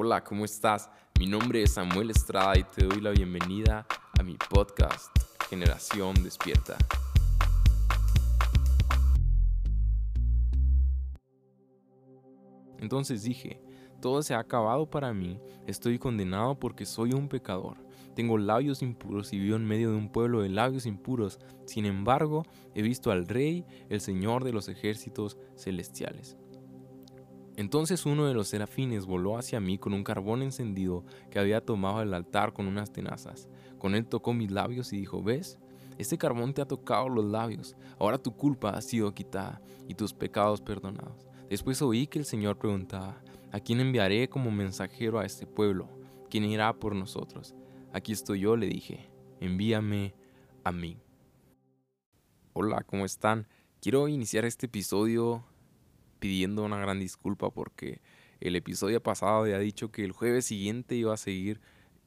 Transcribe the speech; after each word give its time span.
Hola, 0.00 0.22
¿cómo 0.22 0.44
estás? 0.44 0.88
Mi 1.18 1.26
nombre 1.26 1.60
es 1.60 1.72
Samuel 1.72 2.10
Estrada 2.10 2.56
y 2.56 2.62
te 2.62 2.84
doy 2.84 3.00
la 3.00 3.10
bienvenida 3.10 3.84
a 4.16 4.22
mi 4.22 4.34
podcast 4.34 5.10
Generación 5.50 6.14
Despierta. 6.22 6.78
Entonces 12.78 13.24
dije, 13.24 13.60
todo 14.00 14.22
se 14.22 14.34
ha 14.34 14.38
acabado 14.38 14.88
para 14.88 15.12
mí, 15.12 15.40
estoy 15.66 15.98
condenado 15.98 16.60
porque 16.60 16.86
soy 16.86 17.12
un 17.12 17.28
pecador. 17.28 17.78
Tengo 18.14 18.38
labios 18.38 18.82
impuros 18.82 19.32
y 19.32 19.40
vivo 19.40 19.56
en 19.56 19.66
medio 19.66 19.90
de 19.90 19.96
un 19.96 20.12
pueblo 20.12 20.42
de 20.42 20.48
labios 20.48 20.86
impuros. 20.86 21.40
Sin 21.66 21.86
embargo, 21.86 22.46
he 22.72 22.82
visto 22.82 23.10
al 23.10 23.26
Rey, 23.26 23.66
el 23.88 24.00
Señor 24.00 24.44
de 24.44 24.52
los 24.52 24.68
ejércitos 24.68 25.38
celestiales. 25.56 26.36
Entonces 27.58 28.06
uno 28.06 28.28
de 28.28 28.34
los 28.34 28.46
serafines 28.46 29.04
voló 29.04 29.36
hacia 29.36 29.58
mí 29.58 29.78
con 29.78 29.92
un 29.92 30.04
carbón 30.04 30.42
encendido 30.42 31.04
que 31.28 31.40
había 31.40 31.60
tomado 31.60 31.98
del 31.98 32.14
altar 32.14 32.52
con 32.52 32.68
unas 32.68 32.92
tenazas. 32.92 33.48
Con 33.80 33.96
él 33.96 34.06
tocó 34.06 34.32
mis 34.32 34.52
labios 34.52 34.92
y 34.92 34.98
dijo, 34.98 35.24
¿ves? 35.24 35.58
Este 35.98 36.16
carbón 36.16 36.54
te 36.54 36.62
ha 36.62 36.68
tocado 36.68 37.08
los 37.08 37.24
labios, 37.24 37.74
ahora 37.98 38.16
tu 38.16 38.36
culpa 38.36 38.70
ha 38.70 38.80
sido 38.80 39.12
quitada 39.12 39.60
y 39.88 39.94
tus 39.94 40.14
pecados 40.14 40.60
perdonados. 40.60 41.26
Después 41.50 41.82
oí 41.82 42.06
que 42.06 42.20
el 42.20 42.26
Señor 42.26 42.58
preguntaba, 42.58 43.20
¿a 43.50 43.58
quién 43.58 43.80
enviaré 43.80 44.28
como 44.28 44.52
mensajero 44.52 45.18
a 45.18 45.26
este 45.26 45.44
pueblo? 45.44 45.88
¿Quién 46.30 46.44
irá 46.44 46.72
por 46.72 46.94
nosotros? 46.94 47.56
Aquí 47.92 48.12
estoy 48.12 48.38
yo, 48.38 48.54
le 48.54 48.68
dije, 48.68 49.10
envíame 49.40 50.14
a 50.62 50.70
mí. 50.70 50.96
Hola, 52.52 52.84
¿cómo 52.84 53.04
están? 53.04 53.48
Quiero 53.80 54.06
iniciar 54.06 54.44
este 54.44 54.66
episodio 54.66 55.44
pidiendo 56.18 56.64
una 56.64 56.78
gran 56.78 57.00
disculpa 57.00 57.50
porque 57.50 58.00
el 58.40 58.56
episodio 58.56 59.02
pasado 59.02 59.42
había 59.42 59.58
dicho 59.58 59.90
que 59.90 60.04
el 60.04 60.12
jueves 60.12 60.46
siguiente 60.46 60.94
iba 60.94 61.14
a 61.14 61.16
seguir 61.16 61.60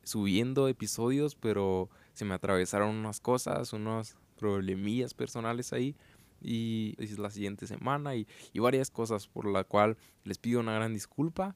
subiendo 0.04 0.68
episodios, 0.68 1.36
pero 1.36 1.90
se 2.14 2.26
me 2.26 2.34
atravesaron 2.34 2.95
unas 2.95 3.20
cosas, 3.20 3.73
unos 3.73 4.16
problemillas 4.38 5.14
personales 5.14 5.73
ahí 5.73 5.95
y 6.42 6.95
es 6.98 7.20
la 7.20 7.30
siguiente 7.30 7.68
semana 7.68 8.16
y, 8.16 8.28
varias 8.56 8.90
cosas 8.90 9.28
por 9.28 9.45
la 9.45 9.64
cual 9.64 9.98
les 10.23 10.38
pido 10.38 10.59
una 10.59 10.73
gran 10.73 10.94
disculpa. 10.94 11.56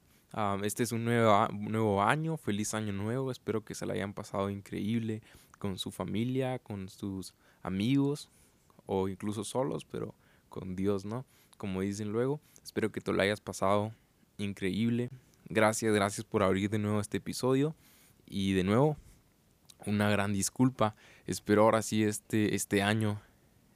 este 0.62 0.82
es 0.82 0.92
un 0.92 1.04
nuevo, 1.04 1.48
nuevo 1.52 2.02
año, 2.02 2.36
feliz 2.36 2.74
año 2.74 2.92
nuevo, 2.92 3.30
espero 3.30 3.64
que 3.64 3.74
se 3.74 3.86
la 3.86 3.94
hayan 3.94 4.14
pasado 4.14 4.50
increíble 4.50 5.22
con 5.58 5.78
su 5.78 5.90
familia, 5.90 6.58
con 6.58 6.88
sus 6.88 7.34
amigos 7.62 8.30
o 8.86 9.08
incluso 9.08 9.42
solos, 9.42 9.84
pero 9.84 10.14
con 10.48 10.76
Dios, 10.76 11.04
¿no? 11.04 11.26
Como 11.56 11.80
dicen 11.80 12.12
luego. 12.12 12.40
Espero 12.62 12.90
que 12.92 13.00
te 13.00 13.12
lo 13.12 13.22
hayas 13.22 13.40
pasado 13.40 13.92
increíble. 14.38 15.10
Gracias, 15.48 15.94
gracias 15.94 16.24
por 16.24 16.42
abrir 16.42 16.70
de 16.70 16.78
nuevo 16.78 17.00
este 17.00 17.18
episodio. 17.18 17.74
Y 18.26 18.52
de 18.54 18.64
nuevo, 18.64 18.96
una 19.86 20.10
gran 20.10 20.32
disculpa. 20.32 20.96
Espero 21.26 21.62
ahora 21.62 21.82
sí 21.82 22.04
este, 22.04 22.54
este 22.54 22.82
año 22.82 23.20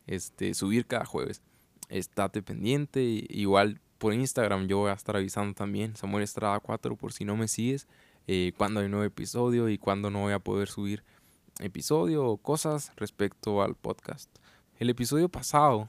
este, 0.06 0.55
subir 0.55 0.87
cada 0.87 1.05
jueves. 1.05 1.42
Estate 1.89 2.42
pendiente. 2.42 3.25
Igual 3.28 3.81
por 3.98 4.15
Instagram 4.15 4.67
yo 4.67 4.78
voy 4.78 4.91
a 4.91 4.94
estar 4.94 5.17
avisando 5.17 5.55
también. 5.55 5.97
Samuel 5.97 6.25
Estrada 6.25 6.59
4 6.61 6.97
por 6.97 7.12
si 7.12 7.25
no 7.25 7.37
me 7.37 7.48
sigues. 7.48 7.87
Eh, 8.27 8.53
cuando 8.56 8.81
hay 8.81 8.89
nuevo 8.89 9.05
episodio 9.05 9.69
y 9.69 9.78
cuando 9.78 10.11
no 10.11 10.20
voy 10.20 10.33
a 10.33 10.39
poder 10.39 10.69
subir 10.69 11.05
episodio 11.61 12.25
o 12.27 12.37
cosas 12.37 12.92
respecto 12.97 13.62
al 13.62 13.75
podcast. 13.75 14.31
El 14.78 14.91
episodio 14.91 15.28
pasado 15.28 15.89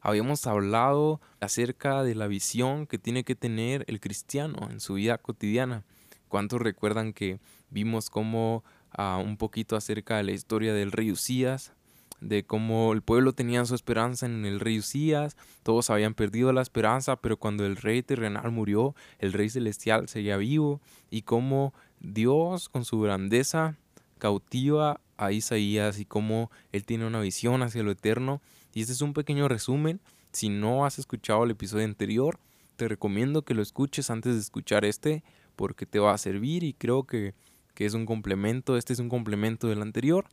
habíamos 0.00 0.46
hablado 0.46 1.20
acerca 1.40 2.02
de 2.02 2.14
la 2.14 2.26
visión 2.26 2.86
que 2.86 2.98
tiene 2.98 3.24
que 3.24 3.34
tener 3.34 3.84
el 3.88 4.00
cristiano 4.00 4.68
en 4.70 4.80
su 4.80 4.94
vida 4.94 5.18
cotidiana. 5.18 5.84
¿Cuántos 6.28 6.60
recuerdan 6.60 7.12
que 7.12 7.40
vimos 7.70 8.10
como 8.10 8.64
ah, 8.92 9.20
un 9.22 9.36
poquito 9.36 9.76
acerca 9.76 10.16
de 10.16 10.24
la 10.24 10.32
historia 10.32 10.72
del 10.72 10.92
rey 10.92 11.10
Usías, 11.10 11.72
de 12.20 12.44
cómo 12.44 12.92
el 12.92 13.02
pueblo 13.02 13.32
tenía 13.32 13.64
su 13.64 13.74
esperanza 13.74 14.26
en 14.26 14.44
el 14.44 14.60
rey 14.60 14.78
Usías, 14.78 15.36
todos 15.62 15.90
habían 15.90 16.14
perdido 16.14 16.52
la 16.52 16.62
esperanza, 16.62 17.16
pero 17.16 17.38
cuando 17.38 17.64
el 17.64 17.76
rey 17.76 18.02
terrenal 18.02 18.50
murió, 18.50 18.94
el 19.18 19.32
rey 19.32 19.48
celestial 19.48 20.08
seguía 20.08 20.36
vivo, 20.36 20.80
y 21.10 21.22
cómo 21.22 21.72
Dios 21.98 22.68
con 22.68 22.84
su 22.84 23.00
grandeza 23.00 23.76
cautiva 24.18 25.00
a 25.16 25.32
Isaías 25.32 25.98
y 25.98 26.04
cómo 26.04 26.50
él 26.72 26.84
tiene 26.84 27.06
una 27.06 27.20
visión 27.20 27.62
hacia 27.62 27.82
lo 27.82 27.90
eterno 27.90 28.40
y 28.74 28.80
este 28.82 28.92
es 28.92 29.00
un 29.00 29.12
pequeño 29.12 29.48
resumen. 29.48 30.00
Si 30.32 30.48
no 30.48 30.84
has 30.84 30.98
escuchado 30.98 31.44
el 31.44 31.50
episodio 31.50 31.84
anterior, 31.84 32.38
te 32.76 32.88
recomiendo 32.88 33.42
que 33.42 33.54
lo 33.54 33.62
escuches 33.62 34.10
antes 34.10 34.34
de 34.34 34.40
escuchar 34.40 34.84
este 34.84 35.22
porque 35.56 35.84
te 35.84 35.98
va 35.98 36.14
a 36.14 36.18
servir 36.18 36.62
y 36.62 36.72
creo 36.72 37.04
que, 37.04 37.34
es 37.76 37.94
un 37.94 38.04
complemento. 38.04 38.76
Este 38.76 38.92
es 38.92 38.98
un 38.98 39.08
complemento 39.08 39.66
del 39.66 39.80
anterior 39.80 40.26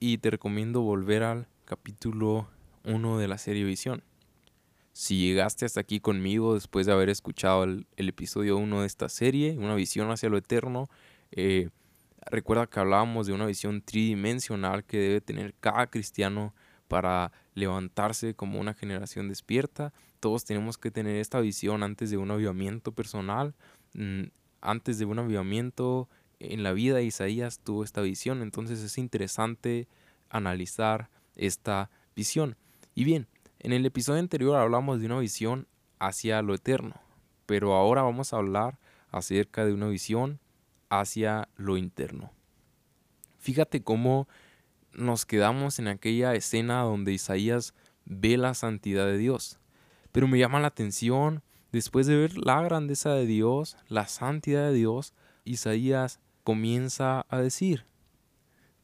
y 0.00 0.18
te 0.18 0.28
recomiendo 0.28 0.80
volver 0.80 1.22
al 1.22 1.46
capítulo 1.64 2.48
1 2.84 3.18
de 3.18 3.28
la 3.28 3.38
serie 3.38 3.62
Visión. 3.62 4.02
Si 4.92 5.16
llegaste 5.16 5.64
hasta 5.64 5.78
aquí 5.78 6.00
conmigo 6.00 6.54
después 6.54 6.86
de 6.86 6.92
haber 6.92 7.08
escuchado 7.08 7.62
el, 7.62 7.86
episodio 7.96 8.56
1 8.56 8.80
de 8.80 8.86
esta 8.88 9.08
serie, 9.08 9.56
una 9.56 9.76
visión 9.76 10.10
hacia 10.10 10.28
lo 10.28 10.36
eterno, 10.36 10.90
eh, 11.30 11.68
recuerda 12.26 12.66
que 12.66 12.80
hablábamos 12.80 13.28
de 13.28 13.34
una 13.34 13.46
visión 13.46 13.82
tridimensional 13.82 14.84
que 14.84 14.98
debe 14.98 15.20
tener 15.20 15.54
cada 15.60 15.86
cristiano 15.86 16.54
para 16.90 17.30
levantarse 17.54 18.34
como 18.34 18.58
una 18.58 18.74
generación 18.74 19.28
despierta. 19.28 19.92
Todos 20.18 20.44
tenemos 20.44 20.76
que 20.76 20.90
tener 20.90 21.14
esta 21.16 21.38
visión 21.38 21.84
antes 21.84 22.10
de 22.10 22.16
un 22.16 22.32
avivamiento 22.32 22.90
personal. 22.90 23.54
Mm, 23.94 24.24
antes 24.60 24.98
de 24.98 25.04
un 25.04 25.20
avivamiento 25.20 26.08
en 26.40 26.64
la 26.64 26.72
vida 26.72 27.00
Isaías 27.00 27.60
tuvo 27.60 27.84
esta 27.84 28.00
visión. 28.00 28.42
Entonces 28.42 28.80
es 28.80 28.98
interesante 28.98 29.86
analizar 30.30 31.10
esta 31.36 31.90
visión. 32.16 32.56
Y 32.96 33.04
bien, 33.04 33.28
en 33.60 33.72
el 33.72 33.86
episodio 33.86 34.18
anterior 34.18 34.56
hablamos 34.56 34.98
de 34.98 35.06
una 35.06 35.20
visión 35.20 35.68
hacia 36.00 36.42
lo 36.42 36.54
eterno. 36.54 36.96
Pero 37.46 37.74
ahora 37.74 38.02
vamos 38.02 38.32
a 38.32 38.38
hablar 38.38 38.80
acerca 39.12 39.64
de 39.64 39.74
una 39.74 39.86
visión 39.86 40.40
hacia 40.88 41.48
lo 41.56 41.76
interno. 41.76 42.32
Fíjate 43.38 43.80
cómo 43.84 44.26
nos 44.92 45.26
quedamos 45.26 45.78
en 45.78 45.88
aquella 45.88 46.34
escena 46.34 46.82
donde 46.82 47.12
Isaías 47.12 47.74
ve 48.04 48.36
la 48.36 48.54
santidad 48.54 49.06
de 49.06 49.18
Dios. 49.18 49.58
Pero 50.12 50.28
me 50.28 50.38
llama 50.38 50.60
la 50.60 50.68
atención, 50.68 51.42
después 51.72 52.06
de 52.06 52.16
ver 52.16 52.36
la 52.36 52.60
grandeza 52.62 53.14
de 53.14 53.26
Dios, 53.26 53.76
la 53.88 54.06
santidad 54.06 54.68
de 54.68 54.74
Dios, 54.74 55.14
Isaías 55.44 56.20
comienza 56.44 57.26
a 57.28 57.38
decir, 57.38 57.86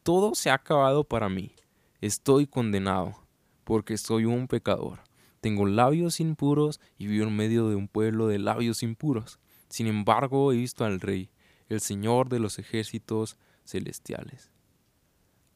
todo 0.03 0.35
se 0.35 0.51
ha 0.51 0.55
acabado 0.55 1.05
para 1.05 1.29
mí, 1.29 1.53
estoy 2.01 2.47
condenado, 2.47 3.27
porque 3.65 3.99
soy 3.99 4.25
un 4.25 4.47
pecador. 4.47 5.01
Tengo 5.41 5.67
labios 5.67 6.21
impuros 6.21 6.81
y 6.99 7.07
vivo 7.07 7.27
en 7.27 7.37
medio 7.37 7.69
de 7.69 7.77
un 7.77 7.89
pueblo 7.89 8.27
de 8.27 8.39
labios 8.39 8.83
impuros. 8.83 9.39
Sin 9.69 9.87
embargo, 9.87 10.53
he 10.53 10.57
visto 10.57 10.85
al 10.85 11.01
Rey, 11.01 11.31
el 11.69 11.81
Señor 11.81 12.29
de 12.29 12.39
los 12.39 12.59
ejércitos 12.59 13.37
celestiales. 13.65 14.51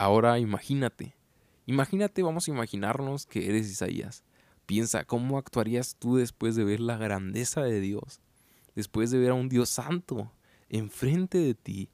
Ahora 0.00 0.38
imagínate, 0.38 1.14
imagínate, 1.66 2.22
vamos 2.22 2.48
a 2.48 2.50
imaginarnos 2.50 3.26
que 3.26 3.50
eres 3.50 3.70
Isaías. 3.70 4.24
Piensa 4.64 5.04
cómo 5.04 5.36
actuarías 5.36 5.94
tú 5.98 6.16
después 6.16 6.56
de 6.56 6.64
ver 6.64 6.80
la 6.80 6.96
grandeza 6.96 7.60
de 7.60 7.80
Dios, 7.80 8.18
después 8.74 9.10
de 9.10 9.18
ver 9.18 9.32
a 9.32 9.34
un 9.34 9.50
Dios 9.50 9.68
santo 9.68 10.32
enfrente 10.70 11.36
de 11.36 11.54
ti. 11.54 11.90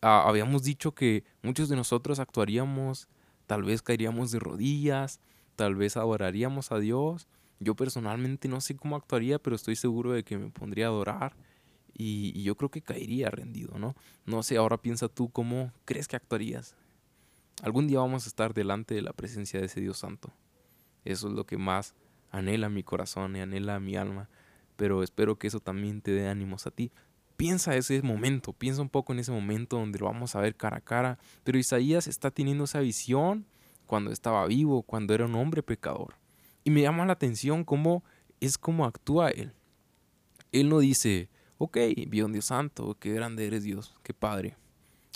Ah, 0.00 0.24
habíamos 0.26 0.62
dicho 0.62 0.94
que 0.94 1.22
muchos 1.42 1.68
de 1.68 1.76
nosotros 1.76 2.18
actuaríamos, 2.18 3.08
tal 3.46 3.62
vez 3.62 3.82
caeríamos 3.82 4.30
de 4.30 4.38
rodillas, 4.38 5.20
tal 5.54 5.74
vez 5.74 5.98
adoraríamos 5.98 6.72
a 6.72 6.78
Dios. 6.78 7.28
Yo 7.60 7.74
personalmente 7.76 8.48
no 8.48 8.62
sé 8.62 8.74
cómo 8.74 8.96
actuaría, 8.96 9.38
pero 9.38 9.54
estoy 9.54 9.76
seguro 9.76 10.12
de 10.12 10.24
que 10.24 10.38
me 10.38 10.48
pondría 10.48 10.86
a 10.86 10.88
adorar 10.88 11.36
y, 11.92 12.32
y 12.34 12.42
yo 12.42 12.56
creo 12.56 12.70
que 12.70 12.80
caería 12.80 13.28
rendido, 13.28 13.78
¿no? 13.78 13.96
No 14.24 14.42
sé, 14.42 14.56
ahora 14.56 14.78
piensa 14.78 15.10
tú 15.10 15.28
cómo 15.28 15.74
crees 15.84 16.08
que 16.08 16.16
actuarías. 16.16 16.74
Algún 17.60 17.86
día 17.86 18.00
vamos 18.00 18.24
a 18.24 18.28
estar 18.28 18.54
delante 18.54 18.94
de 18.94 19.02
la 19.02 19.12
presencia 19.12 19.60
de 19.60 19.66
ese 19.66 19.80
Dios 19.80 19.98
Santo. 19.98 20.32
Eso 21.04 21.28
es 21.28 21.34
lo 21.34 21.44
que 21.44 21.58
más 21.58 21.94
anhela 22.30 22.68
mi 22.68 22.82
corazón 22.82 23.36
y 23.36 23.40
anhela 23.40 23.78
mi 23.78 23.96
alma. 23.96 24.28
Pero 24.76 25.02
espero 25.02 25.38
que 25.38 25.46
eso 25.46 25.60
también 25.60 26.00
te 26.00 26.10
dé 26.10 26.28
ánimos 26.28 26.66
a 26.66 26.70
ti. 26.70 26.90
Piensa 27.36 27.76
ese 27.76 28.02
momento, 28.02 28.52
piensa 28.52 28.82
un 28.82 28.88
poco 28.88 29.12
en 29.12 29.20
ese 29.20 29.30
momento 29.30 29.76
donde 29.76 29.98
lo 29.98 30.06
vamos 30.06 30.34
a 30.34 30.40
ver 30.40 30.56
cara 30.56 30.78
a 30.78 30.80
cara. 30.80 31.18
Pero 31.44 31.58
Isaías 31.58 32.08
está 32.08 32.30
teniendo 32.32 32.64
esa 32.64 32.80
visión 32.80 33.46
cuando 33.86 34.10
estaba 34.10 34.46
vivo, 34.46 34.82
cuando 34.82 35.14
era 35.14 35.26
un 35.26 35.34
hombre 35.36 35.62
pecador. 35.62 36.16
Y 36.64 36.70
me 36.70 36.82
llama 36.82 37.06
la 37.06 37.12
atención 37.12 37.64
cómo 37.64 38.02
es 38.40 38.58
como 38.58 38.86
actúa 38.86 39.30
él. 39.30 39.52
Él 40.50 40.68
no 40.68 40.80
dice, 40.80 41.28
ok, 41.58 41.78
vi 42.08 42.22
un 42.22 42.32
Dios 42.32 42.46
santo, 42.46 42.96
qué 42.98 43.12
grande 43.12 43.46
eres 43.46 43.62
Dios, 43.62 43.94
qué 44.02 44.14
padre. 44.14 44.56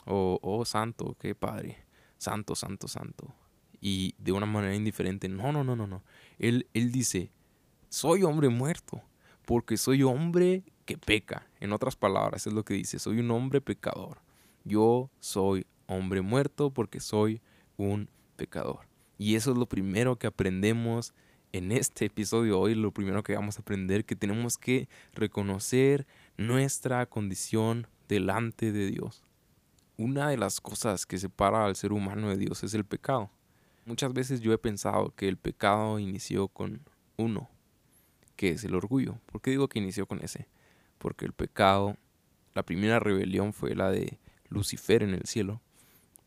O, 0.04 0.38
oh 0.42 0.64
santo, 0.64 1.16
qué 1.18 1.34
padre 1.34 1.85
santo, 2.18 2.54
santo, 2.54 2.88
santo. 2.88 3.34
Y 3.80 4.14
de 4.18 4.32
una 4.32 4.46
manera 4.46 4.74
indiferente, 4.74 5.28
no, 5.28 5.52
no, 5.52 5.64
no, 5.64 5.76
no, 5.76 5.86
no. 5.86 6.02
Él, 6.38 6.66
él 6.74 6.92
dice, 6.92 7.30
soy 7.88 8.22
hombre 8.22 8.48
muerto, 8.48 9.02
porque 9.44 9.76
soy 9.76 10.02
hombre 10.02 10.64
que 10.84 10.98
peca. 10.98 11.46
En 11.60 11.72
otras 11.72 11.96
palabras, 11.96 12.46
es 12.46 12.52
lo 12.52 12.64
que 12.64 12.74
dice, 12.74 12.98
soy 12.98 13.20
un 13.20 13.30
hombre 13.30 13.60
pecador. 13.60 14.18
Yo 14.64 15.10
soy 15.20 15.66
hombre 15.86 16.20
muerto 16.22 16.70
porque 16.70 17.00
soy 17.00 17.40
un 17.76 18.08
pecador. 18.36 18.88
Y 19.18 19.34
eso 19.34 19.52
es 19.52 19.58
lo 19.58 19.66
primero 19.66 20.16
que 20.16 20.26
aprendemos 20.26 21.14
en 21.52 21.72
este 21.72 22.06
episodio 22.06 22.60
hoy, 22.60 22.74
lo 22.74 22.92
primero 22.92 23.22
que 23.22 23.34
vamos 23.34 23.56
a 23.56 23.60
aprender, 23.60 24.04
que 24.04 24.16
tenemos 24.16 24.58
que 24.58 24.88
reconocer 25.14 26.06
nuestra 26.36 27.06
condición 27.06 27.86
delante 28.08 28.72
de 28.72 28.90
Dios. 28.90 29.25
Una 29.98 30.28
de 30.28 30.36
las 30.36 30.60
cosas 30.60 31.06
que 31.06 31.16
separa 31.16 31.64
al 31.64 31.74
ser 31.74 31.92
humano 31.92 32.28
de 32.28 32.36
Dios 32.36 32.62
es 32.62 32.74
el 32.74 32.84
pecado. 32.84 33.30
Muchas 33.86 34.12
veces 34.12 34.40
yo 34.42 34.52
he 34.52 34.58
pensado 34.58 35.14
que 35.16 35.26
el 35.26 35.38
pecado 35.38 35.98
inició 35.98 36.48
con 36.48 36.82
uno, 37.16 37.48
que 38.36 38.50
es 38.50 38.64
el 38.64 38.74
orgullo. 38.74 39.18
¿Por 39.24 39.40
qué 39.40 39.52
digo 39.52 39.68
que 39.68 39.78
inició 39.78 40.06
con 40.06 40.22
ese? 40.22 40.48
Porque 40.98 41.24
el 41.24 41.32
pecado, 41.32 41.96
la 42.54 42.62
primera 42.62 42.98
rebelión 42.98 43.54
fue 43.54 43.74
la 43.74 43.90
de 43.90 44.18
Lucifer 44.50 45.02
en 45.02 45.14
el 45.14 45.24
cielo. 45.24 45.62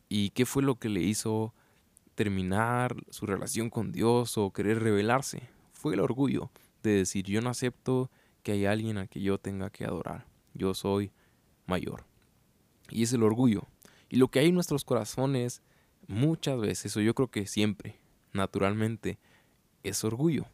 ¿Y 0.07 0.31
qué 0.31 0.48
fue 0.48 0.63
lo 0.63 0.80
que 0.80 0.89
le 0.89 1.01
hizo 1.01 1.54
terminar 2.15 2.95
su 3.12 3.27
relación 3.27 3.69
con 3.69 3.92
Dios 3.92 4.36
o 4.39 4.51
querer 4.51 4.81
rebelarse? 4.81 5.44
Fue 5.74 5.94
el 5.94 6.00
orgullo 6.00 6.50
de 6.81 6.92
decir 6.92 7.25
yo 7.25 7.39
no 7.42 7.51
acepto 7.51 8.10
que 8.42 8.54
hay 8.54 8.65
alguien 8.65 8.98
a 8.98 9.06
que 9.06 9.22
yo 9.22 9.38
tenga 9.38 9.69
que 9.69 9.86
adorar. 9.86 10.25
Yo 10.56 10.74
soy 10.74 11.12
mayor. 11.68 12.10
Y 12.89 13.03
es 13.03 13.13
el 13.13 13.24
orgullo. 13.24 13.68
Y 14.09 14.18
lo 14.18 14.30
que 14.30 14.39
hay 14.39 14.47
en 14.47 14.56
nuestros 14.56 14.83
corazones 14.86 15.62
muchas 16.07 16.59
veces, 16.59 16.95
o 16.97 17.01
yo 17.01 17.13
creo 17.13 17.30
que 17.30 17.45
siempre, 17.45 18.00
naturalmente, 18.33 19.19
es 19.83 20.03
orgullo. 20.03 20.45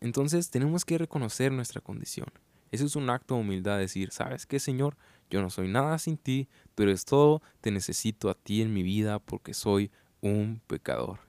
Entonces 0.00 0.50
tenemos 0.50 0.84
que 0.84 0.98
reconocer 0.98 1.52
nuestra 1.52 1.80
condición. 1.80 2.28
Eso 2.70 2.84
es 2.84 2.96
un 2.96 3.08
acto 3.10 3.34
de 3.34 3.40
humildad, 3.42 3.78
decir, 3.78 4.10
¿sabes 4.10 4.46
qué, 4.46 4.58
Señor? 4.58 4.96
Yo 5.30 5.40
no 5.40 5.50
soy 5.50 5.68
nada 5.68 5.98
sin 5.98 6.16
ti, 6.16 6.48
pero 6.74 6.90
es 6.90 7.04
todo, 7.04 7.42
te 7.60 7.70
necesito 7.70 8.28
a 8.28 8.34
ti 8.34 8.62
en 8.62 8.72
mi 8.72 8.82
vida 8.82 9.18
porque 9.18 9.54
soy 9.54 9.90
un 10.20 10.60
pecador. 10.66 11.20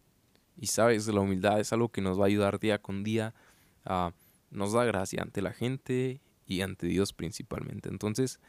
Y 0.58 0.68
sabes, 0.68 1.08
la 1.08 1.22
humildad 1.22 1.60
es 1.60 1.72
algo 1.74 1.90
que 1.90 2.02
nos 2.02 2.20
va 2.20 2.24
a 2.24 2.28
ayudar 2.28 2.60
día 2.60 2.82
con 2.82 3.04
día, 3.04 3.36
nos 4.50 4.74
da 4.74 4.84
gracia 4.86 5.22
ante 5.22 5.42
la 5.42 5.54
gente 5.54 6.22
y 6.46 6.62
ante 6.62 6.88
Dios 6.88 7.14
principalmente. 7.14 7.90
Entonces, 7.90 8.40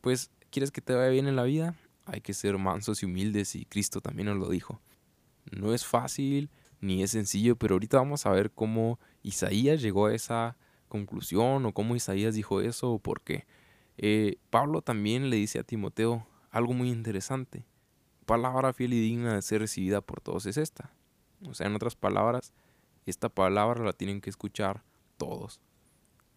pues, 0.00 0.30
¿quieres 0.50 0.70
que 0.70 0.80
te 0.80 0.94
vaya 0.94 1.10
bien 1.10 1.26
en 1.26 1.36
la 1.36 1.44
vida? 1.44 1.74
Hay 2.04 2.20
que 2.20 2.34
ser 2.34 2.56
mansos 2.58 3.02
y 3.02 3.06
humildes 3.06 3.54
y 3.54 3.64
Cristo 3.64 4.00
también 4.00 4.26
nos 4.28 4.38
lo 4.38 4.48
dijo. 4.48 4.80
No 5.50 5.74
es 5.74 5.84
fácil 5.84 6.50
ni 6.80 7.02
es 7.02 7.10
sencillo, 7.10 7.56
pero 7.56 7.74
ahorita 7.74 7.98
vamos 7.98 8.26
a 8.26 8.30
ver 8.30 8.50
cómo 8.50 8.98
Isaías 9.22 9.82
llegó 9.82 10.06
a 10.06 10.14
esa 10.14 10.56
conclusión 10.88 11.66
o 11.66 11.72
cómo 11.72 11.96
Isaías 11.96 12.34
dijo 12.34 12.60
eso 12.60 12.92
o 12.92 12.98
por 12.98 13.20
qué. 13.22 13.46
Eh, 13.96 14.36
Pablo 14.50 14.80
también 14.80 15.28
le 15.28 15.36
dice 15.36 15.58
a 15.58 15.64
Timoteo 15.64 16.26
algo 16.50 16.72
muy 16.72 16.90
interesante. 16.90 17.66
Palabra 18.26 18.72
fiel 18.72 18.94
y 18.94 19.00
digna 19.00 19.34
de 19.34 19.42
ser 19.42 19.60
recibida 19.60 20.00
por 20.00 20.20
todos 20.20 20.46
es 20.46 20.56
esta. 20.56 20.92
O 21.46 21.54
sea, 21.54 21.66
en 21.66 21.74
otras 21.74 21.96
palabras, 21.96 22.52
esta 23.06 23.28
palabra 23.28 23.84
la 23.84 23.92
tienen 23.92 24.20
que 24.20 24.30
escuchar 24.30 24.82
todos. 25.16 25.60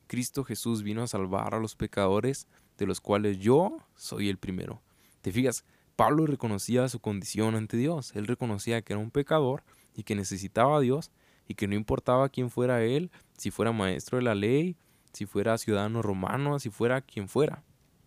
Cristo 0.07 0.43
Jesús 0.43 0.83
vino 0.83 1.03
a 1.03 1.07
salvar 1.07 1.55
a 1.55 1.59
los 1.59 1.75
pecadores, 1.75 2.47
de 2.77 2.85
los 2.85 3.01
cuales 3.01 3.39
yo 3.39 3.77
soy 3.95 4.29
el 4.29 4.37
primero. 4.37 4.81
Te 5.21 5.31
fijas, 5.31 5.63
Pablo 5.95 6.25
reconocía 6.25 6.87
su 6.89 6.99
condición 6.99 7.55
ante 7.55 7.77
Dios. 7.77 8.11
Él 8.15 8.27
reconocía 8.27 8.81
que 8.81 8.93
era 8.93 8.99
un 8.99 9.11
pecador 9.11 9.63
y 9.95 10.03
que 10.03 10.15
necesitaba 10.15 10.77
a 10.77 10.79
Dios 10.79 11.11
y 11.47 11.55
que 11.55 11.67
no 11.67 11.75
importaba 11.75 12.29
quién 12.29 12.49
fuera 12.49 12.83
él, 12.83 13.11
si 13.37 13.51
fuera 13.51 13.71
maestro 13.71 14.17
de 14.17 14.23
la 14.23 14.35
ley, 14.35 14.77
si 15.13 15.25
fuera 15.25 15.57
ciudadano 15.57 16.01
romano, 16.01 16.59
si 16.59 16.69
fuera 16.69 17.01
quien 17.01 17.27
fuera. 17.27 17.63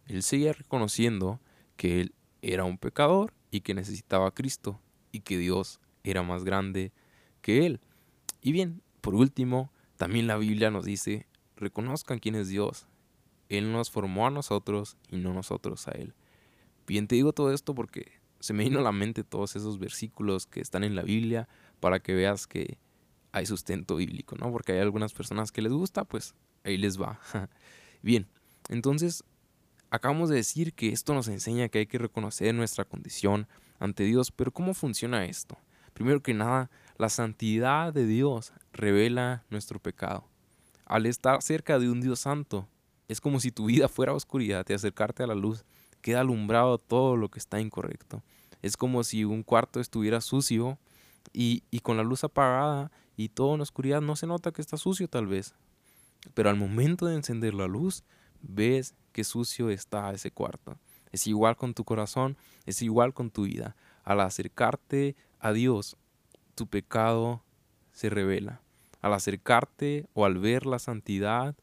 Él 0.06 0.22
seguía 0.22 0.52
reconociendo 0.52 1.40
que 1.76 2.00
él 2.00 2.14
era 2.43 2.64
un 2.64 2.78
pecador 2.78 3.32
y 3.50 3.60
que 3.60 3.75
necesitaba 3.75 4.28
a 4.28 4.34
Cristo 4.34 4.81
y 5.12 5.20
que 5.20 5.38
Dios 5.38 5.81
era 6.02 6.22
más 6.22 6.44
grande 6.44 6.93
que 7.40 7.67
él. 7.67 7.81
Y 8.40 8.52
bien, 8.52 8.82
por 9.00 9.14
último, 9.14 9.70
también 9.96 10.26
la 10.26 10.37
Biblia 10.37 10.70
nos 10.70 10.84
dice, 10.84 11.26
reconozcan 11.56 12.19
quién 12.19 12.34
es 12.34 12.49
Dios. 12.49 12.87
Él 13.59 13.73
nos 13.73 13.91
formó 13.91 14.27
a 14.27 14.31
nosotros 14.31 14.97
y 15.11 15.17
no 15.17 15.33
nosotros 15.33 15.89
a 15.89 15.93
Él. 15.93 16.15
Bien, 16.87 17.06
te 17.06 17.15
digo 17.15 17.33
todo 17.33 17.53
esto 17.53 17.75
porque 17.75 18.12
se 18.41 18.53
me 18.53 18.65
vino 18.65 18.79
a 18.79 18.83
la 18.83 18.93
mente 18.93 19.25
todos 19.25 19.56
esos 19.56 19.79
versículos 19.79 20.47
que 20.47 20.61
están 20.61 20.85
en 20.85 20.95
la 20.95 21.03
Biblia 21.03 21.49
para 21.81 22.01
que 22.01 22.15
veas 22.15 22.47
que 22.47 22.79
hay 23.33 23.47
sustento 23.47 23.97
bíblico, 23.97 24.37
¿no? 24.37 24.53
Porque 24.53 24.73
hay 24.73 24.81
algunas 24.81 25.12
personas 25.12 25.51
que 25.51 25.62
les 25.62 25.73
gusta, 25.73 26.05
pues 26.05 26.35
ahí 26.62 26.77
les 26.77 27.01
va. 27.01 27.19
Bien, 28.03 28.29
entonces 28.69 29.25
acabamos 29.91 30.29
de 30.29 30.37
decir 30.37 30.75
que 30.75 30.91
esto 30.91 31.15
nos 31.15 31.29
enseña 31.29 31.69
que 31.69 31.79
hay 31.79 31.87
que 31.87 31.99
reconocer 31.99 32.55
nuestra 32.55 32.85
condición 32.85 33.49
ante 33.79 34.05
Dios, 34.05 34.31
pero 34.31 34.53
¿cómo 34.53 34.75
funciona 34.75 35.25
esto? 35.25 35.56
Primero 35.95 36.23
que 36.23 36.35
nada, 36.35 36.71
la 36.99 37.09
santidad 37.09 37.93
de 37.93 38.06
Dios 38.06 38.53
revela 38.73 39.45
nuestro 39.51 39.79
pecado. 39.79 40.29
Al 40.85 41.06
estar 41.06 41.41
cerca 41.43 41.79
de 41.79 41.89
un 41.89 42.01
Dios 42.01 42.21
santo, 42.21 42.69
es 43.09 43.21
como 43.21 43.41
si 43.41 43.51
tu 43.51 43.67
vida 43.67 43.89
fuera 43.89 44.12
oscuridad 44.12 44.67
y 44.69 44.73
acercarte 44.73 45.23
a 45.23 45.27
la 45.27 45.35
luz 45.35 45.65
queda 46.01 46.21
alumbrado 46.21 46.79
todo 46.79 47.17
lo 47.17 47.31
que 47.31 47.39
está 47.39 47.61
incorrecto. 47.61 48.23
Es 48.62 48.77
como 48.77 49.05
si 49.05 49.25
un 49.25 49.43
cuarto 49.43 49.81
estuviera 49.81 50.21
sucio 50.21 50.79
y, 51.33 51.62
y 51.71 51.81
con 51.81 51.97
la 51.97 52.03
luz 52.03 52.25
apagada 52.25 52.91
y 53.17 53.29
todo 53.29 53.55
en 53.55 53.61
oscuridad 53.61 54.01
no 54.01 54.17
se 54.17 54.27
nota 54.27 54.53
que 54.53 54.61
está 54.61 54.77
sucio 54.77 55.09
tal 55.09 55.27
vez. 55.27 55.55
Pero 56.35 56.51
al 56.51 56.56
momento 56.56 57.06
de 57.06 57.15
encender 57.15 57.55
la 57.55 57.67
luz, 57.67 58.05
ves 58.43 58.95
que 59.12 59.25
sucio 59.25 59.71
está 59.71 60.12
ese 60.12 60.31
cuarto. 60.31 60.79
Es 61.12 61.27
igual 61.27 61.56
con 61.56 61.75
tu 61.75 61.85
corazón, 61.85 62.37
es 62.67 62.83
igual 62.83 63.15
con 63.15 63.31
tu 63.31 63.45
vida. 63.45 63.77
Al 64.03 64.21
acercarte 64.21 65.17
a 65.39 65.53
Dios, 65.53 65.97
tu 66.55 66.67
pecado 66.67 67.43
se 67.93 68.11
revela. 68.11 68.61
Al 69.01 69.12
acercarte 69.12 70.06
o 70.15 70.25
al 70.25 70.39
ver 70.39 70.67
la 70.67 70.79
santidad 70.79 71.55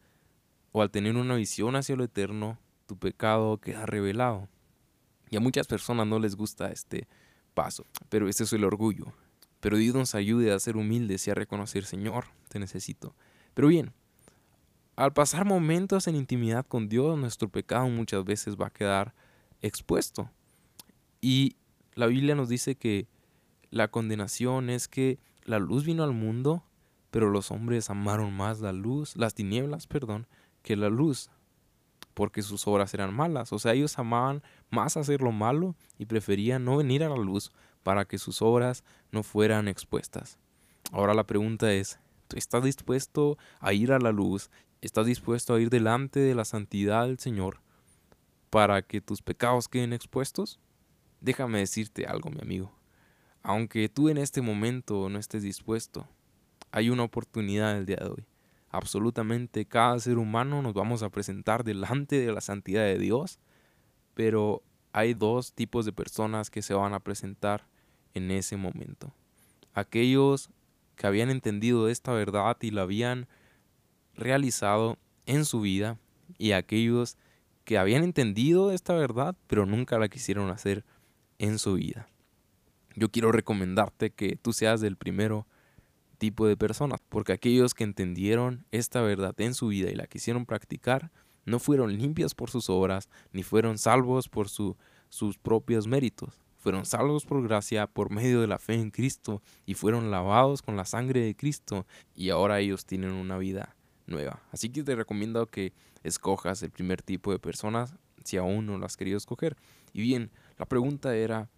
o 0.72 0.82
al 0.82 0.92
tener 0.92 1.16
una 1.16 1.36
visión 1.36 1.76
hacia 1.76 1.96
lo 1.96 2.04
eterno, 2.04 2.58
tu 2.86 2.98
pecado 2.98 3.58
queda 3.58 3.86
revelado. 3.86 4.48
Y 5.30 5.38
a 5.38 5.40
muchas 5.40 5.68
personas 5.68 6.08
no 6.08 6.20
les 6.20 6.36
gusta 6.36 6.72
este 6.72 7.08
paso, 7.54 7.86
pero 8.10 8.28
ese 8.28 8.44
es 8.44 8.54
el 8.54 8.64
orgullo. 8.64 9.14
Pero 9.60 9.78
Dios 9.78 9.96
nos 9.96 10.16
ayude 10.16 10.52
a 10.52 10.60
ser 10.60 10.76
humildes 10.76 11.28
y 11.28 11.32
a 11.32 11.36
reconocer, 11.36 11.86
Señor, 11.86 12.26
te 12.50 12.60
necesito. 12.60 13.16
Pero 13.54 13.68
bien, 13.68 13.94
al 14.96 15.14
pasar 15.14 15.46
momentos 15.46 16.08
en 16.08 16.16
intimidad 16.16 16.66
con 16.66 16.90
Dios, 16.90 17.18
nuestro 17.18 17.50
pecado 17.50 17.88
muchas 17.88 18.26
veces 18.26 18.56
va 18.56 18.68
a 18.68 18.74
quedar 18.74 19.14
expuesto. 19.62 20.30
Y 21.22 21.56
la 21.94 22.08
Biblia 22.08 22.36
nos 22.36 22.50
dice 22.50 22.76
que 22.76 23.08
la 23.70 23.90
condenación 23.90 24.70
es 24.70 24.88
que 24.88 25.20
la 25.44 25.60
luz 25.60 25.86
vino 25.86 26.04
al 26.04 26.14
mundo, 26.14 26.64
pero 27.10 27.30
los 27.30 27.52
hombres 27.52 27.90
amaron 27.90 28.34
más 28.34 28.60
la 28.60 28.74
luz, 28.74 29.16
las 29.16 29.34
tinieblas, 29.34 29.88
perdón, 29.88 30.28
que 30.62 30.76
la 30.76 30.90
luz, 30.90 31.30
porque 32.14 32.42
sus 32.42 32.68
obras 32.68 32.94
eran 32.94 33.14
malas. 33.14 33.54
O 33.54 33.60
sea, 33.60 33.74
ellos 33.74 33.98
amaban 33.98 34.44
más 34.70 34.98
hacer 34.98 35.22
lo 35.22 35.32
malo 35.32 35.76
y 35.98 36.06
preferían 36.06 36.66
no 36.66 36.78
venir 36.78 37.04
a 37.04 37.10
la 37.10 37.16
luz 37.16 37.52
para 37.84 38.06
que 38.06 38.18
sus 38.18 38.42
obras 38.42 38.84
no 39.12 39.24
fueran 39.24 39.68
expuestas. 39.68 40.38
Ahora 40.92 41.14
la 41.14 41.26
pregunta 41.26 41.72
es, 41.74 42.00
¿tú 42.28 42.38
estás 42.38 42.64
dispuesto 42.64 43.38
a 43.60 43.74
ir 43.74 43.92
a 43.92 44.00
la 44.00 44.12
luz? 44.12 44.50
¿Estás 44.82 45.06
dispuesto 45.06 45.54
a 45.54 45.62
ir 45.62 45.70
delante 45.70 46.20
de 46.20 46.36
la 46.36 46.46
santidad 46.46 47.06
del 47.06 47.20
Señor 47.20 47.62
para 48.50 48.82
que 48.82 49.02
tus 49.02 49.22
pecados 49.22 49.68
queden 49.68 49.94
expuestos? 49.94 50.60
Déjame 51.22 51.60
decirte 51.60 52.06
algo, 52.06 52.30
mi 52.30 52.42
amigo. 52.42 52.72
Aunque 53.44 53.90
tú 53.90 54.10
en 54.10 54.18
este 54.18 54.42
momento 54.42 55.10
no 55.10 55.18
estés 55.18 55.44
dispuesto, 55.44 56.08
hay 56.72 56.90
una 56.90 57.04
oportunidad 57.04 57.78
el 57.78 57.86
día 57.86 57.98
de 57.98 58.10
hoy. 58.10 58.26
Absolutamente 58.72 59.66
cada 59.66 60.00
ser 60.00 60.18
humano 60.18 60.62
nos 60.62 60.74
vamos 60.74 61.04
a 61.04 61.10
presentar 61.10 61.66
delante 61.66 62.20
de 62.20 62.32
la 62.32 62.40
santidad 62.40 62.84
de 62.84 62.98
Dios, 62.98 63.38
pero 64.14 64.64
hay 64.94 65.14
dos 65.14 65.52
tipos 65.54 65.86
de 65.86 65.92
personas 65.92 66.50
que 66.50 66.62
se 66.62 66.74
van 66.74 66.94
a 66.94 67.02
presentar 67.02 67.68
en 68.14 68.32
ese 68.32 68.56
momento. 68.56 69.14
Aquellos 69.74 70.50
que 70.96 71.06
habían 71.06 71.30
entendido 71.30 71.90
esta 71.90 72.14
verdad 72.14 72.56
y 72.62 72.72
la 72.72 72.84
habían 72.84 73.28
realizado 74.16 74.98
en 75.26 75.44
su 75.44 75.60
vida 75.60 75.98
y 76.38 76.54
aquellos 76.54 77.18
que 77.66 77.78
habían 77.78 78.04
entendido 78.04 78.72
esta 78.72 78.94
verdad 78.94 79.36
pero 79.48 79.66
nunca 79.66 80.00
la 80.00 80.08
quisieron 80.08 80.50
hacer 80.50 80.86
en 81.40 81.60
su 81.60 81.74
vida. 81.74 82.08
Yo 82.96 83.10
quiero 83.10 83.32
recomendarte 83.32 84.12
que 84.12 84.38
tú 84.38 84.54
seas 84.54 84.80
del 84.80 84.96
primero 84.96 85.46
tipo 86.22 86.46
de 86.46 86.56
personas, 86.56 87.02
porque 87.10 87.34
aquellos 87.34 87.74
que 87.74 87.84
entendieron 87.84 88.64
esta 88.70 89.02
verdad 89.02 89.34
en 89.42 89.56
su 89.56 89.70
vida 89.70 89.90
y 89.90 89.96
la 89.96 90.06
quisieron 90.06 90.46
practicar, 90.46 91.10
no 91.46 91.58
fueron 91.58 91.98
limpios 91.98 92.36
por 92.36 92.52
sus 92.52 92.70
obras, 92.70 93.10
ni 93.34 93.42
fueron 93.42 93.80
salvos 93.80 94.30
por 94.30 94.48
sus 94.48 95.38
propios 95.42 95.88
méritos. 95.88 96.40
Fueron 96.60 96.86
salvos 96.86 97.26
por 97.26 97.42
gracia 97.42 97.88
por 97.88 98.12
medio 98.12 98.40
de 98.40 98.46
la 98.46 98.60
fe 98.60 98.76
en 98.76 98.92
Cristo 98.92 99.42
y 99.66 99.74
fueron 99.74 100.12
lavados 100.12 100.62
con 100.62 100.78
la 100.78 100.86
sangre 100.86 101.22
de 101.22 101.36
Cristo 101.36 101.88
y 102.14 102.30
ahora 102.30 102.60
ellos 102.60 102.86
tienen 102.86 103.14
una 103.14 103.40
vida 103.40 103.76
nueva. 104.06 104.44
Así 104.52 104.70
que 104.70 104.84
te 104.84 104.94
recomiendo 104.94 105.48
que 105.48 105.74
escojas 106.04 106.62
el 106.62 106.70
primer 106.70 107.02
tipo 107.02 107.32
de 107.32 107.40
personas 107.40 107.96
si 108.24 108.38
aún 108.38 108.68
no 108.68 108.78
lo 108.78 108.86
has 108.86 108.96
querido 108.96 109.18
escoger. 109.18 109.58
Y 109.92 110.04
bien, 110.04 110.30
la 110.60 110.68
pregunta 110.68 111.16
era, 111.16 111.50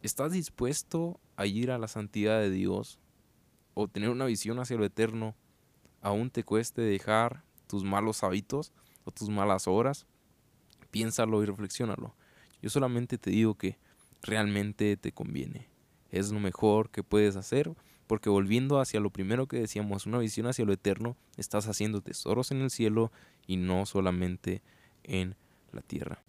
¿estás 0.00 0.32
dispuesto 0.32 1.20
a 1.36 1.44
ir 1.44 1.70
a 1.70 1.76
la 1.76 1.86
santidad 1.86 2.40
de 2.40 2.50
Dios 2.50 2.98
o 3.82 3.88
tener 3.88 4.10
una 4.10 4.26
visión 4.26 4.58
hacia 4.58 4.76
lo 4.76 4.84
eterno, 4.84 5.34
aún 6.00 6.30
te 6.30 6.44
cueste 6.44 6.82
dejar 6.82 7.42
tus 7.66 7.84
malos 7.84 8.22
hábitos 8.22 8.72
o 9.04 9.10
tus 9.10 9.28
malas 9.28 9.66
obras? 9.66 10.06
Piénsalo 10.90 11.42
y 11.42 11.46
reflexiónalo. 11.46 12.14
Yo 12.62 12.70
solamente 12.70 13.18
te 13.18 13.30
digo 13.30 13.54
que 13.54 13.78
realmente 14.22 14.96
te 14.96 15.12
conviene. 15.12 15.68
Es 16.10 16.30
lo 16.30 16.40
mejor 16.40 16.90
que 16.90 17.02
puedes 17.02 17.36
hacer 17.36 17.72
porque 18.06 18.28
volviendo 18.28 18.80
hacia 18.80 18.98
lo 18.98 19.10
primero 19.10 19.46
que 19.46 19.60
decíamos, 19.60 20.04
una 20.04 20.18
visión 20.18 20.48
hacia 20.48 20.64
lo 20.64 20.72
eterno, 20.72 21.16
estás 21.36 21.68
haciendo 21.68 22.00
tesoros 22.00 22.50
en 22.50 22.60
el 22.60 22.70
cielo 22.70 23.12
y 23.46 23.56
no 23.56 23.86
solamente 23.86 24.62
en 25.04 25.36
la 25.70 25.80
tierra. 25.80 26.20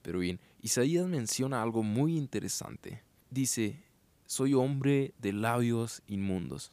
Pero 0.00 0.20
bien, 0.20 0.40
Isaías 0.62 1.06
menciona 1.06 1.62
algo 1.62 1.82
muy 1.82 2.16
interesante. 2.16 3.02
Dice, 3.28 3.82
soy 4.24 4.54
hombre 4.54 5.12
de 5.18 5.34
labios 5.34 6.02
inmundos. 6.06 6.72